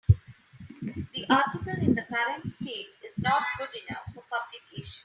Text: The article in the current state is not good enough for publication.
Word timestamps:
The 1.13 1.27
article 1.29 1.73
in 1.73 1.93
the 1.93 2.01
current 2.01 2.47
state 2.49 2.89
is 3.05 3.19
not 3.19 3.43
good 3.59 3.69
enough 3.87 4.11
for 4.15 4.23
publication. 4.31 4.99